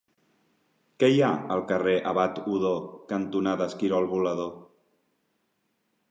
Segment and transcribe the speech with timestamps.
[1.01, 2.71] Què hi ha al carrer Abat Odó
[3.11, 4.49] cantonada Esquirol Volador?